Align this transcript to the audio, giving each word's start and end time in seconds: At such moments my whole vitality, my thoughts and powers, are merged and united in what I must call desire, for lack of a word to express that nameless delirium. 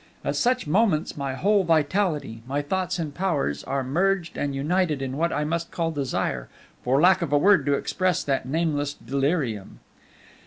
At 0.25 0.35
such 0.35 0.65
moments 0.65 1.15
my 1.15 1.35
whole 1.35 1.63
vitality, 1.63 2.41
my 2.47 2.63
thoughts 2.63 2.97
and 2.97 3.13
powers, 3.13 3.63
are 3.65 3.83
merged 3.83 4.35
and 4.35 4.55
united 4.55 4.99
in 4.99 5.15
what 5.15 5.31
I 5.31 5.43
must 5.43 5.69
call 5.69 5.91
desire, 5.91 6.49
for 6.83 6.99
lack 6.99 7.21
of 7.21 7.31
a 7.31 7.37
word 7.37 7.67
to 7.67 7.75
express 7.75 8.23
that 8.23 8.47
nameless 8.47 8.95
delirium. 8.95 9.79